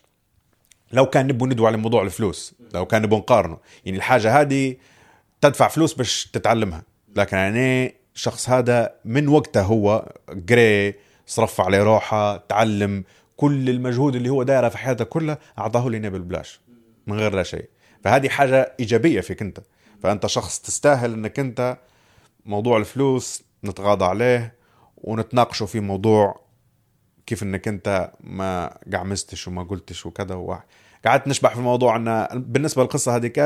لو 0.92 1.06
كان 1.06 1.28
نبغى 1.28 1.50
ندوي 1.50 1.68
على 1.68 1.78
موضوع 1.78 2.04
الفلوس 2.04 2.56
لو 2.74 2.86
كان 2.86 3.02
نبغى 3.02 3.20
نقارنه 3.20 3.58
يعني 3.86 3.98
الحاجة 3.98 4.42
هذه 4.42 4.76
تدفع 5.42 5.68
فلوس 5.68 5.94
باش 5.94 6.26
تتعلمها. 6.34 6.84
لكن 7.16 7.38
أنا 7.38 7.92
الشخص 8.16 8.50
هذا 8.50 8.96
من 9.06 9.28
وقتها 9.28 9.62
هو 9.62 10.14
قري 10.50 10.94
صرف 11.26 11.62
عليه 11.62 11.84
روحه 11.84 12.38
تعلم 12.38 13.04
كل 13.38 13.70
المجهود 13.70 14.16
اللي 14.16 14.30
هو 14.30 14.44
دايره 14.44 14.70
في 14.70 14.78
حياته 14.78 15.06
كلها 15.06 15.38
أعطاه 15.60 15.90
لي 15.90 16.10
بالبلاش 16.10 16.62
من 17.08 17.20
غير 17.20 17.36
لا 17.36 17.44
شيء. 17.44 17.70
فهذه 18.04 18.30
حاجة 18.30 18.76
إيجابية 18.80 19.22
فيك 19.22 19.42
أنت. 19.42 19.60
فأنت 20.04 20.28
شخص 20.28 20.60
تستاهل 20.60 21.14
إنك 21.14 21.40
أنت 21.40 21.78
موضوع 22.46 22.78
الفلوس 22.78 23.44
نتغاضى 23.64 24.06
عليه 24.06 24.56
ونتناقشوا 24.98 25.68
في 25.68 25.80
موضوع 25.80 26.46
كيف 27.26 27.44
إنك 27.44 27.68
أنت 27.68 28.12
ما 28.20 28.78
قعمستش 28.94 29.48
وما 29.48 29.64
قلتش 29.64 30.06
وكذا 30.06 30.60
قعدت 31.06 31.28
نشبح 31.28 31.54
في 31.54 31.62
موضوع 31.62 31.96
إن 31.96 32.28
بالنسبة 32.34 32.82
للقصة 32.84 33.16
هذيك 33.16 33.40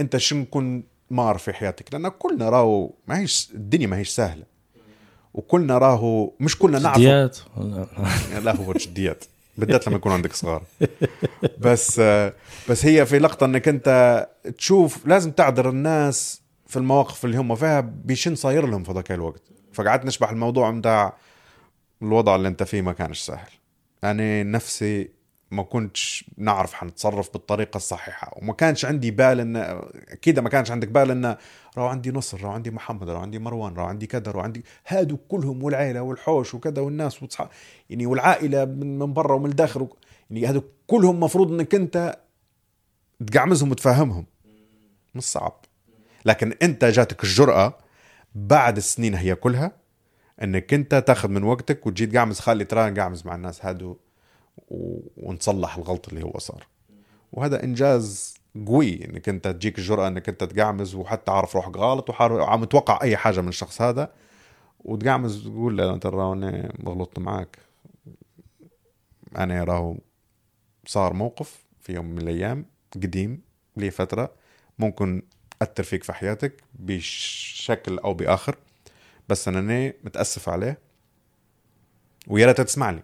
أنت 0.00 0.16
شو 0.16 0.36
نكون 0.36 0.84
مار 1.10 1.38
في 1.38 1.52
حياتك 1.52 1.94
لأن 1.94 2.08
كلنا 2.08 2.48
راهو 2.48 2.90
ما 3.06 3.18
هيش 3.18 3.50
الدنيا 3.54 3.86
ما 3.86 3.96
هيش 3.96 4.08
سهلة. 4.08 4.44
وكلنا 5.34 5.78
راهو 5.78 6.32
مش 6.40 6.58
كلنا 6.58 6.78
نعرف 6.78 6.98
جديات. 6.98 7.38
لا 8.42 8.56
هو 8.56 8.72
جديات. 8.72 9.24
بالذات 9.58 9.86
لما 9.86 9.96
يكون 9.96 10.12
عندك 10.12 10.32
صغار. 10.32 10.62
بس 11.58 12.00
بس 12.68 12.86
هي 12.86 13.06
في 13.06 13.18
لقطة 13.18 13.44
إنك 13.44 13.68
أنت 13.68 14.28
تشوف 14.58 15.06
لازم 15.06 15.30
تعذر 15.30 15.68
الناس 15.70 16.42
في 16.66 16.76
المواقف 16.76 17.24
اللي 17.24 17.36
هم 17.36 17.54
فيها 17.54 17.80
بشن 17.80 18.34
صاير 18.34 18.66
لهم 18.66 18.84
في 18.84 18.92
ذاك 18.92 19.12
الوقت. 19.12 19.42
فقعدت 19.72 20.04
نشبح 20.04 20.30
الموضوع 20.30 20.70
متاع 20.70 21.16
الوضع 22.02 22.36
اللي 22.36 22.48
أنت 22.48 22.62
فيه 22.62 22.82
ما 22.82 22.92
كانش 22.92 23.20
سهل. 23.20 23.50
أنا 24.04 24.42
نفسي 24.42 25.08
ما 25.50 25.62
كنتش 25.62 26.30
نعرف 26.38 26.74
حنتصرف 26.74 27.32
بالطريقة 27.32 27.76
الصحيحة. 27.76 28.32
وما 28.36 28.52
كانش 28.52 28.84
عندي 28.84 29.10
بال 29.10 29.40
ان 29.40 29.56
أكيد 30.08 30.40
ما 30.40 30.48
كانش 30.48 30.70
عندك 30.70 30.88
بال 30.88 31.10
إن 31.10 31.36
راهو 31.76 31.86
عندي 31.86 32.10
نصر 32.10 32.42
راهو 32.42 32.52
عندي 32.52 32.70
محمد 32.70 33.08
راهو 33.08 33.20
عندي 33.20 33.38
مروان 33.38 33.74
راهو 33.74 33.86
عندي 33.86 34.06
كذا 34.06 34.32
راهو 34.32 34.40
عندي 34.40 34.64
هادو 34.86 35.16
كلهم 35.16 35.62
والعيلة 35.62 36.02
والحوش 36.02 36.54
وكذا 36.54 36.82
والناس 36.82 37.22
وتصح... 37.22 37.48
يعني 37.90 38.06
والعائلة 38.06 38.64
من, 38.64 38.98
من 38.98 39.12
برا 39.12 39.34
ومن 39.34 39.50
الداخل 39.50 39.82
و... 39.82 39.96
يعني 40.30 40.46
هادو 40.46 40.62
كلهم 40.86 41.20
مفروض 41.20 41.52
إنك 41.52 41.74
أنت 41.74 42.18
تقعمزهم 43.26 43.70
وتفهمهم. 43.70 44.26
مش 45.14 45.22
صعب. 45.22 45.64
لكن 46.24 46.54
أنت 46.62 46.84
جاتك 46.84 47.24
الجرأة 47.24 47.78
بعد 48.34 48.76
السنين 48.76 49.14
هي 49.14 49.34
كلها 49.34 49.72
إنك 50.42 50.74
أنت 50.74 50.94
تاخذ 50.94 51.28
من 51.28 51.42
وقتك 51.42 51.86
وتجي 51.86 52.06
تقعمز 52.06 52.40
خلي 52.40 52.64
ترى 52.64 52.90
نقعمز 52.90 53.26
مع 53.26 53.34
الناس 53.34 53.64
هادو 53.64 53.96
ونصلح 54.68 55.76
الغلط 55.76 56.08
اللي 56.08 56.24
هو 56.24 56.38
صار. 56.38 56.66
وهذا 57.32 57.64
إنجاز 57.64 58.34
قوي 58.66 59.04
إنك 59.04 59.28
أنت 59.28 59.48
تجيك 59.48 59.78
الجرأة 59.78 60.08
إنك 60.08 60.28
أنت 60.28 60.44
تقعمز 60.44 60.94
وحتى 60.94 61.30
عارف 61.30 61.56
روحك 61.56 61.76
غلط 61.76 62.10
وعم 62.20 62.60
متوقع 62.60 62.98
أي 63.02 63.16
حاجة 63.16 63.40
من 63.40 63.48
الشخص 63.48 63.82
هذا 63.82 64.12
وتقعمز 64.84 65.44
تقول 65.44 65.78
له 65.78 65.96
ترى 65.96 66.32
أنا 66.32 66.72
غلطت 66.86 67.18
معك 67.18 67.58
أنا 69.36 69.64
راهو 69.64 69.96
صار 70.86 71.12
موقف 71.12 71.64
في 71.80 71.92
يوم 71.92 72.06
من 72.06 72.18
الأيام 72.18 72.66
قديم 72.94 73.40
لي 73.76 73.90
فترة 73.90 74.32
ممكن 74.78 75.22
أثر 75.62 75.82
فيك 75.82 76.04
في 76.04 76.12
حياتك 76.12 76.62
بشكل 76.74 77.98
أو 77.98 78.14
بآخر 78.14 78.56
بس 79.28 79.48
أنا 79.48 79.92
متأسف 80.04 80.48
عليه 80.48 80.78
ويا 82.28 82.46
ريت 82.46 82.60
تسمع 82.60 82.90
لي 82.90 83.02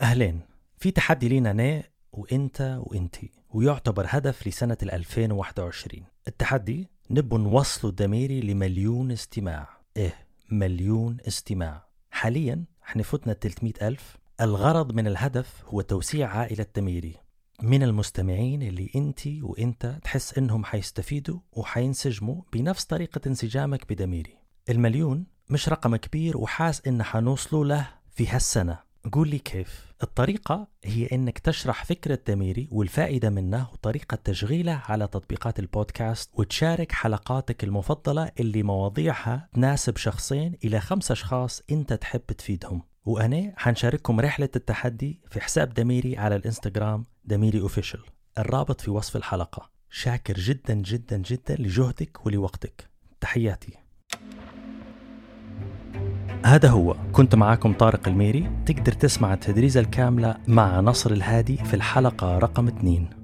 أهلين 0.00 0.40
في 0.76 0.90
تحدي 0.90 1.28
لينا 1.28 1.50
أنا 1.50 1.82
وإنت 2.12 2.80
وإنتي 2.80 3.30
ويعتبر 3.50 4.06
هدف 4.08 4.48
لسنة 4.48 4.76
2021 4.82 6.04
التحدي 6.28 6.88
نبو 7.10 7.38
نوصلوا 7.38 7.90
الدميري 7.90 8.40
لمليون 8.40 9.10
استماع. 9.12 9.68
إيه 9.96 10.14
مليون 10.50 11.16
استماع. 11.28 11.88
حاليا 12.10 12.64
إحنا 12.84 13.02
فتنا 13.02 13.32
300 13.32 13.72
ألف. 13.82 14.16
الغرض 14.40 14.92
من 14.92 15.06
الهدف 15.06 15.64
هو 15.64 15.80
توسيع 15.80 16.28
عائلة 16.28 16.66
دميري 16.76 17.14
من 17.62 17.82
المستمعين 17.82 18.62
اللي 18.62 18.90
انت 18.96 19.26
وإنت 19.26 19.98
تحس 20.02 20.38
إنهم 20.38 20.64
حيستفيدوا 20.64 21.40
وحينسجموا 21.52 22.42
بنفس 22.52 22.84
طريقة 22.84 23.20
انسجامك 23.26 23.92
بدميري. 23.92 24.36
المليون 24.68 25.26
مش 25.50 25.68
رقم 25.68 25.96
كبير 25.96 26.36
وحاس 26.36 26.86
إن 26.86 27.02
حنوصلوا 27.02 27.64
له 27.64 27.88
في 28.10 28.28
هالسنة. 28.28 28.78
قول 29.12 29.28
لي 29.28 29.38
كيف؟ 29.38 29.87
الطريقة 30.02 30.68
هي 30.84 31.06
إنك 31.12 31.38
تشرح 31.38 31.84
فكرة 31.84 32.18
دميري 32.28 32.68
والفائدة 32.72 33.30
منه 33.30 33.68
وطريقة 33.72 34.18
تشغيله 34.24 34.82
على 34.88 35.06
تطبيقات 35.06 35.58
البودكاست 35.58 36.30
وتشارك 36.34 36.92
حلقاتك 36.92 37.64
المفضلة 37.64 38.30
اللي 38.40 38.62
مواضيعها 38.62 39.48
تناسب 39.52 39.96
شخصين 39.96 40.58
إلى 40.64 40.80
خمس 40.80 41.10
أشخاص 41.10 41.62
أنت 41.70 41.92
تحب 41.92 42.20
تفيدهم. 42.20 42.82
وأنا 43.04 43.52
حنشارككم 43.56 44.20
رحلة 44.20 44.48
التحدي 44.56 45.20
في 45.30 45.40
حساب 45.40 45.74
دميري 45.74 46.18
على 46.18 46.36
الإنستغرام 46.36 47.04
دميري 47.24 47.60
أوفيشل 47.60 48.00
الرابط 48.38 48.80
في 48.80 48.90
وصف 48.90 49.16
الحلقة. 49.16 49.70
شاكر 49.90 50.34
جدا 50.34 50.74
جدا 50.74 51.16
جدا 51.16 51.56
لجهدك 51.56 52.26
ولوقتك. 52.26 52.90
تحياتي. 53.20 53.87
هذا 56.44 56.68
هو. 56.68 56.96
كنت 57.12 57.34
معاكم 57.34 57.72
طارق 57.72 58.08
الميري. 58.08 58.50
تقدر 58.66 58.92
تسمع 58.92 59.34
التدريزة 59.34 59.80
الكاملة 59.80 60.36
مع 60.48 60.80
نصر 60.80 61.10
الهادي 61.10 61.56
في 61.56 61.74
الحلقة 61.74 62.38
رقم 62.38 62.68
2 62.68 63.17